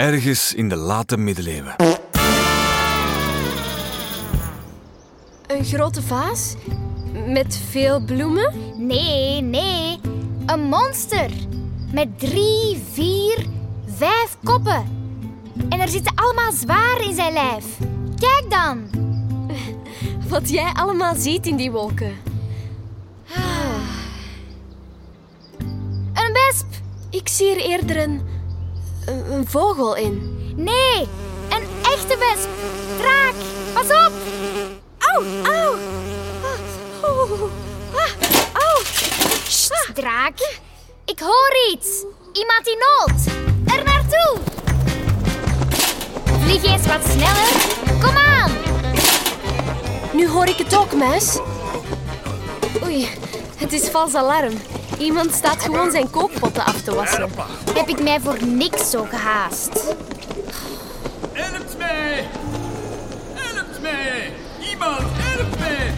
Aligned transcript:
Ergens 0.00 0.54
in 0.54 0.68
de 0.68 0.76
late 0.76 1.16
middeleeuwen. 1.16 1.74
Een 5.46 5.64
grote 5.64 6.02
vaas? 6.02 6.54
Met 7.26 7.60
veel 7.70 8.00
bloemen? 8.00 8.52
Nee, 8.86 9.40
nee. 9.40 10.00
Een 10.46 10.60
monster. 10.60 11.30
Met 11.92 12.18
drie, 12.18 12.82
vier, 12.92 13.46
vijf 13.96 14.36
koppen. 14.44 14.84
En 15.68 15.80
er 15.80 15.88
zitten 15.88 16.14
allemaal 16.14 16.52
zwaar 16.52 17.00
in 17.00 17.14
zijn 17.14 17.32
lijf. 17.32 17.64
Kijk 18.18 18.44
dan. 18.48 18.90
Wat 20.32 20.50
jij 20.50 20.72
allemaal 20.72 21.14
ziet 21.14 21.46
in 21.46 21.56
die 21.56 21.70
wolken. 21.70 22.16
Een 26.12 26.32
wesp. 26.32 26.66
Ik 27.10 27.28
zie 27.28 27.50
er 27.50 27.60
eerder 27.60 27.96
een, 28.02 28.20
een, 29.10 29.32
een 29.32 29.46
vogel 29.48 29.96
in. 29.96 30.38
Nee, 30.56 31.08
een 31.48 31.66
echte 31.82 32.16
wesp. 32.18 32.48
Draak. 32.98 33.34
Pas 33.72 34.06
op. 34.06 34.12
Au, 34.98 35.24
au. 35.42 35.78
Ah, 37.92 38.10
au. 38.52 38.84
Sst, 39.48 39.90
draak. 39.94 40.58
Ik 41.04 41.20
hoor 41.20 41.56
iets. 41.72 42.04
Iemand 42.32 42.66
in 42.68 42.78
nood. 42.78 43.26
Er 43.76 43.84
naartoe. 43.84 44.38
Vlieg 46.40 46.64
eens 46.64 46.86
wat 46.86 47.00
sneller. 47.10 47.48
Kom 48.00 48.16
aan. 48.16 48.50
Nu 50.12 50.28
hoor 50.28 50.46
ik 50.46 50.56
het 50.56 50.76
ook, 50.76 50.94
muis. 50.94 51.38
Oei, 52.84 53.08
het 53.56 53.72
is 53.72 53.88
vals 53.88 54.14
alarm. 54.14 54.52
Iemand 55.00 55.34
staat 55.34 55.62
gewoon 55.62 55.90
zijn 55.90 56.10
kookpotten 56.10 56.64
af 56.64 56.82
te 56.82 56.94
wassen. 56.94 57.30
Heb 57.74 57.88
ik 57.88 58.02
mij 58.02 58.20
voor 58.20 58.36
niks 58.44 58.90
zo 58.90 59.06
gehaast. 59.10 59.94
Helpt 61.32 61.78
mij! 61.78 62.28
Helpt 63.34 63.80
mij! 63.80 64.32
Iemand, 64.70 65.00
help 65.00 65.58
mij! 65.58 65.92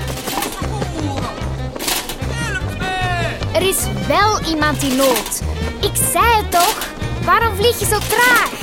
Help 2.28 2.78
mij! 2.78 3.38
Er 3.54 3.68
is 3.68 3.86
wel 4.08 4.40
iemand 4.40 4.82
in 4.82 4.96
nood. 4.96 5.42
Ik 5.80 5.96
zei 6.12 6.36
het 6.36 6.50
toch? 6.50 6.88
Waarom 7.24 7.54
vlieg 7.54 7.78
je 7.78 7.84
zo 7.84 7.98
traag? 7.98 8.61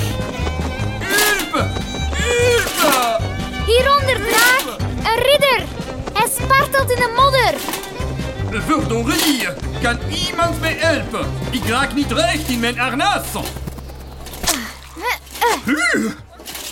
Verdorie! 8.70 9.48
Kan 9.82 9.98
iemand 10.28 10.60
mij 10.60 10.74
helpen? 10.78 11.30
Ik 11.50 11.64
raak 11.66 11.94
niet 11.94 12.12
recht 12.12 12.48
in 12.48 12.60
mijn 12.60 12.78
harnas. 12.78 13.34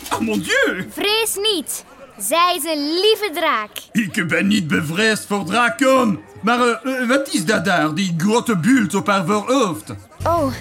Ah, 0.08 0.20
mon 0.20 0.40
dieu! 0.40 0.88
Vrees 0.90 1.36
niet. 1.52 1.84
Zij 2.18 2.54
is 2.56 2.64
een 2.64 2.84
lieve 3.00 3.30
draak. 3.34 3.70
Ik 3.92 4.28
ben 4.28 4.46
niet 4.46 4.66
bevreesd 4.66 5.26
voor 5.26 5.44
draken. 5.44 6.20
Maar 6.42 6.60
eh, 6.60 7.00
eh, 7.02 7.08
wat 7.08 7.28
is 7.28 7.44
dat 7.44 7.64
daar, 7.64 7.94
die 7.94 8.14
grote 8.16 8.56
bult 8.56 8.94
op 8.94 9.06
haar 9.06 9.26
voorhoofd? 9.26 9.90
Oh, 10.24 10.52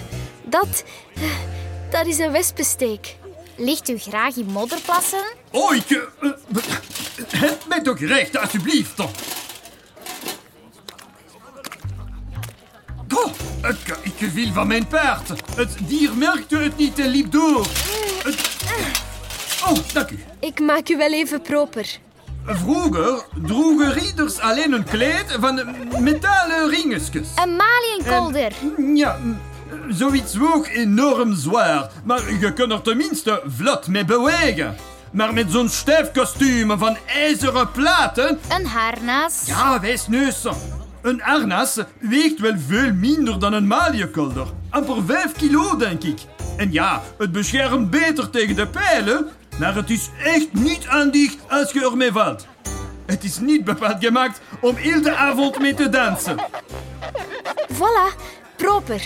dat... 0.44 0.84
Dat 1.90 2.06
is 2.06 2.18
een 2.18 2.32
wespensteek. 2.32 3.16
Ligt 3.56 3.88
u 3.88 3.98
graag 3.98 4.36
in 4.36 4.46
modderplassen? 4.46 5.24
Oh, 5.50 5.74
ik... 5.74 5.90
eh, 5.90 5.98
eh, 6.20 6.32
help 7.28 7.64
mij 7.68 7.82
toch 7.82 7.98
recht, 7.98 8.38
alsjeblieft. 8.38 8.96
Ik, 14.18 14.30
viel 14.34 14.52
van 14.52 14.66
mijn 14.66 14.86
paard. 14.86 15.28
Het 15.56 15.76
dier 15.80 16.14
merkte 16.16 16.56
het 16.58 16.76
niet 16.76 16.98
en 16.98 17.08
liep 17.08 17.32
door. 17.32 17.66
Het- 18.22 18.56
Oh, 19.66 19.76
dank 19.92 20.10
u. 20.10 20.24
Ik 20.40 20.60
maak 20.60 20.88
u 20.88 20.96
wel 20.96 21.12
even 21.12 21.42
proper. 21.42 21.86
Vroeger 22.46 23.24
droegen 23.46 23.92
ridders 23.92 24.38
alleen 24.38 24.72
een 24.72 24.84
kleed 24.84 25.36
van 25.40 25.60
metalen 25.98 26.68
ringetjes. 26.70 27.28
Een 27.44 27.56
maliënkolder. 27.56 28.52
Ja, 28.94 29.18
zoiets 29.88 30.36
woog 30.36 30.68
enorm 30.68 31.34
zwaar, 31.34 31.90
maar 32.04 32.32
je 32.40 32.52
kunt 32.52 32.72
er 32.72 32.82
tenminste 32.82 33.42
vlot 33.56 33.86
mee 33.88 34.04
bewegen. 34.04 34.76
Maar 35.12 35.32
met 35.34 35.46
zo'n 35.50 35.68
stijf 35.68 36.12
kostuum 36.12 36.78
van 36.78 36.96
ijzeren 37.06 37.70
platen... 37.70 38.38
Een 38.48 38.66
harnas. 38.66 39.42
Ja, 39.46 39.80
wees 39.80 40.06
neus. 40.08 40.42
Een 41.02 41.20
harnas 41.20 41.78
weegt 41.98 42.40
wel 42.40 42.54
veel 42.66 42.92
minder 42.92 43.38
dan 43.38 43.52
een 43.52 43.66
maliënkolder. 43.66 44.46
Amper 44.70 45.04
5 45.06 45.32
kilo, 45.32 45.76
denk 45.76 46.02
ik. 46.02 46.18
En 46.56 46.72
ja, 46.72 47.02
het 47.18 47.32
beschermt 47.32 47.90
beter 47.90 48.30
tegen 48.30 48.56
de 48.56 48.66
pijlen, 48.66 49.26
maar 49.58 49.74
het 49.74 49.90
is 49.90 50.10
echt 50.24 50.52
niet 50.52 50.86
handig 50.86 51.32
als 51.48 51.72
je 51.72 51.90
ermee 51.90 52.12
valt. 52.12 52.46
Het 53.06 53.24
is 53.24 53.38
niet 53.38 53.64
bepaald 53.64 54.04
gemaakt 54.04 54.40
om 54.60 54.76
heel 54.76 55.02
de 55.02 55.16
avond 55.16 55.58
mee 55.58 55.74
te 55.74 55.88
dansen. 55.88 56.36
Voilà, 57.72 58.20
proper. 58.56 59.02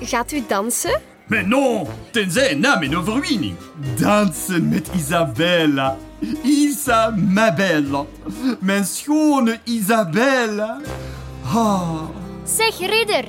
Gaat 0.00 0.32
u 0.32 0.44
dansen? 0.48 1.00
Maar 1.26 1.48
non, 1.48 1.88
tenzij 2.10 2.54
na 2.54 2.78
mijn 2.78 2.96
overwinning. 2.96 3.56
Dansen 3.96 4.68
met 4.68 4.88
Isabella. 4.96 5.96
Isa 6.84 7.14
Mabella. 7.16 8.04
Mijn 8.58 8.84
schone 8.84 9.58
Isabella. 9.64 10.80
Ah. 11.44 12.02
Zeg, 12.44 12.78
ridder. 12.78 13.24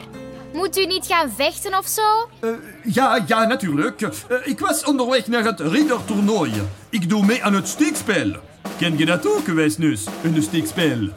Moet 0.54 0.78
u 0.78 0.86
niet 0.86 1.06
gaan 1.06 1.32
vechten 1.36 1.78
of 1.78 1.88
zo? 1.88 2.02
Eh, 2.40 2.50
ja, 2.84 3.24
ja, 3.28 3.46
natuurlijk. 3.46 4.02
Eh, 4.02 4.38
ik 4.44 4.60
was 4.60 4.84
onderweg 4.84 5.28
naar 5.28 5.44
het 5.44 5.60
riddertoernooi. 5.60 6.52
Ik 6.90 7.10
doe 7.10 7.26
mee 7.26 7.44
aan 7.44 7.54
het 7.54 7.68
steekspel. 7.68 8.32
Ken 8.78 8.98
je 8.98 9.06
dat 9.06 9.28
ook, 9.28 9.46
wijsneus? 9.46 10.06
Een 10.24 10.42
steekspel. 10.42 11.10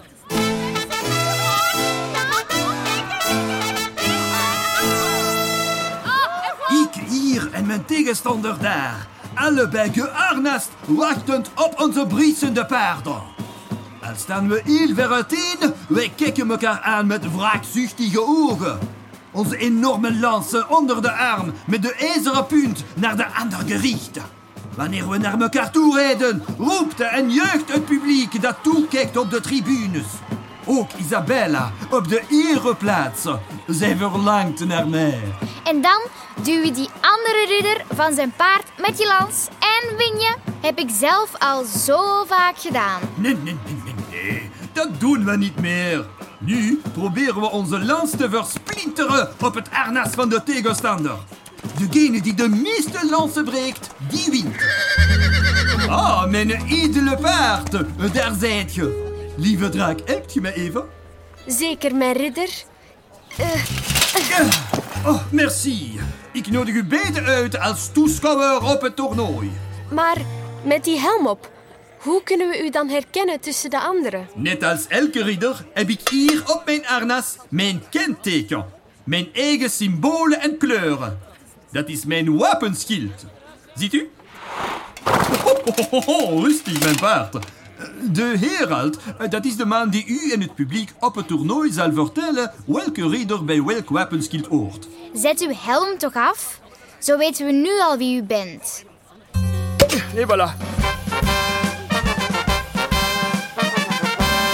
Ik 6.85 7.03
hier 7.09 7.49
en 7.53 7.67
mijn 7.67 7.85
tegenstander 7.85 8.59
daar. 8.61 9.18
Allebei 9.39 9.93
gearnast, 9.93 10.69
wachtend 10.87 11.51
op 11.55 11.81
onze 11.81 12.07
briesende 12.07 12.67
paarden. 12.67 13.23
Al 14.03 14.15
staan 14.17 14.49
we 14.49 14.61
heel 14.65 15.11
uiteen, 15.11 15.75
wij 15.89 16.13
kijken 16.17 16.51
elkaar 16.51 16.81
aan 16.81 17.07
met 17.07 17.35
wraakzuchtige 17.35 18.27
ogen. 18.27 18.79
Onze 19.31 19.57
enorme 19.57 20.19
lansen 20.19 20.71
onder 20.71 21.03
de 21.03 21.13
arm, 21.13 21.53
met 21.67 21.83
de 21.83 21.95
ijzeren 21.95 22.47
punt 22.47 22.85
naar 22.95 23.17
de 23.17 23.27
ander 23.27 23.59
gericht. 23.59 24.19
Wanneer 24.75 25.09
we 25.09 25.19
naar 25.19 25.41
elkaar 25.41 25.71
toe 25.71 25.97
rijden, 25.97 26.43
roept 26.59 27.01
en 27.01 27.31
juicht 27.31 27.73
het 27.73 27.85
publiek 27.85 28.43
dat 28.43 28.57
toekijkt 28.63 29.17
op 29.17 29.31
de 29.31 29.41
tribunes. 29.41 30.07
Ook 30.71 30.93
Isabella 30.93 31.73
op 31.91 32.09
de 32.09 32.23
ereplaats. 32.29 33.27
Zij 33.67 33.97
verlangt 33.97 34.65
naar 34.67 34.89
mij. 34.89 35.23
En 35.65 35.83
dan 35.83 36.01
duw 36.43 36.65
je 36.65 36.73
die 36.73 36.89
andere 37.01 37.47
ridder 37.49 37.85
van 37.95 38.15
zijn 38.15 38.33
paard 38.37 38.65
met 38.77 38.99
je 38.99 39.17
lans 39.19 39.49
en 39.59 39.97
win 39.97 40.21
je. 40.21 40.35
Heb 40.61 40.79
ik 40.79 40.91
zelf 40.93 41.31
al 41.39 41.65
zo 41.65 42.25
vaak 42.27 42.59
gedaan. 42.59 43.01
Nee, 43.15 43.37
nee, 43.37 43.57
nee, 43.65 43.83
nee, 43.85 44.23
nee. 44.23 44.51
Dat 44.73 45.01
doen 45.01 45.25
we 45.25 45.37
niet 45.37 45.61
meer. 45.61 46.07
Nu 46.39 46.81
proberen 46.93 47.41
we 47.41 47.51
onze 47.51 47.85
lans 47.85 48.11
te 48.11 48.31
versplinteren 48.31 49.29
op 49.43 49.55
het 49.55 49.69
harnas 49.71 50.11
van 50.11 50.29
de 50.29 50.43
tegenstander. 50.43 51.17
Degene 51.79 52.23
die 52.23 52.35
de 52.35 52.49
meeste 52.49 53.09
lansen 53.11 53.45
breekt, 53.45 53.91
die 54.09 54.31
wint. 54.31 54.57
Ah, 55.89 56.27
mijn 56.27 56.51
edele 56.51 57.17
paard. 57.17 57.71
Daar 58.15 58.35
zijt 58.39 58.75
je. 58.75 59.08
Lieve 59.39 59.69
draak, 59.69 59.99
helpt 60.05 60.33
je 60.33 60.41
me 60.41 60.55
even? 60.55 60.85
Zeker, 61.47 61.95
mijn 61.95 62.17
ridder. 62.17 62.49
Oh, 65.07 65.23
merci. 65.31 66.01
Ik 66.33 66.51
nodig 66.51 66.75
u 66.75 66.85
beiden 66.85 67.25
uit 67.25 67.59
als 67.59 67.93
toeschouwer 67.93 68.75
op 68.75 68.81
het 68.81 68.97
toernooi. 68.97 69.51
Maar 69.91 70.17
met 70.65 70.85
die 70.85 70.99
helm 70.99 71.27
op, 71.27 71.51
hoe 71.99 72.23
kunnen 72.23 72.49
we 72.49 72.65
u 72.65 72.71
dan 72.71 72.89
herkennen 72.89 73.41
tussen 73.41 73.71
de 73.71 73.81
anderen? 73.81 74.29
Net 74.35 74.63
als 74.63 74.87
elke 74.87 75.23
ridder 75.23 75.65
heb 75.73 75.89
ik 75.89 76.09
hier 76.09 76.43
op 76.47 76.63
mijn 76.65 76.83
harnas 76.85 77.37
mijn 77.49 77.83
kenteken. 77.91 78.67
Mijn 79.05 79.29
eigen 79.33 79.71
symbolen 79.71 80.41
en 80.41 80.59
kleuren. 80.59 81.19
Dat 81.71 81.89
is 81.89 82.05
mijn 82.05 82.37
wapenschild. 82.37 83.25
Ziet 83.75 83.93
u? 83.93 84.11
Oh, 85.45 85.91
oh, 85.91 86.09
oh, 86.09 86.45
rustig, 86.45 86.81
mijn 86.81 86.97
paard. 86.97 87.37
De 88.03 88.37
herald, 88.41 88.99
dat 89.29 89.45
is 89.45 89.57
de 89.57 89.65
man 89.65 89.91
die 89.91 90.07
u 90.07 90.31
en 90.33 90.41
het 90.41 90.55
publiek 90.55 90.93
op 91.01 91.15
het 91.15 91.27
toernooi 91.29 91.73
zal 91.73 91.93
vertellen 91.93 92.53
welke 92.67 93.09
ridder 93.09 93.45
bij 93.45 93.63
welk 93.63 93.89
wapenschild 93.89 94.47
hoort. 94.47 94.89
Zet 95.15 95.41
uw 95.41 95.53
helm 95.57 95.99
toch 95.99 96.15
af? 96.15 96.61
Zo 96.99 97.17
weten 97.19 97.47
we 97.47 97.53
nu 97.53 97.81
al 97.81 97.97
wie 97.97 98.17
u 98.17 98.23
bent. 98.23 98.85
Et 100.17 100.27
voilà. 100.27 100.51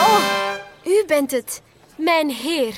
Oh, 0.00 0.20
u 0.86 1.04
bent 1.06 1.30
het. 1.30 1.62
Mijn 1.96 2.30
heer. 2.30 2.74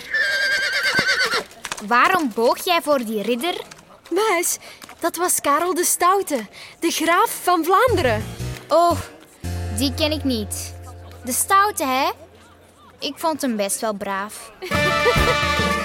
Waarom 1.87 2.31
boog 2.35 2.65
jij 2.65 2.83
voor 2.83 3.05
die 3.05 3.23
ridder? 3.23 3.55
Muis, 4.11 4.59
Dat 5.01 5.17
was 5.17 5.41
Karel 5.41 5.75
de 5.75 5.85
Stoute, 5.85 6.47
de 6.81 6.91
graaf 6.91 7.41
van 7.43 7.65
Vlaanderen. 7.65 8.25
Oh, 8.69 8.99
die 9.77 9.95
ken 9.95 10.13
ik 10.13 10.25
niet. 10.25 10.75
De 11.25 11.33
stoute, 11.33 11.85
hè? 11.85 12.11
Ik 12.99 13.15
vond 13.17 13.43
hem 13.43 13.57
best 13.57 13.81
wel 13.81 13.93
braaf. 13.93 14.53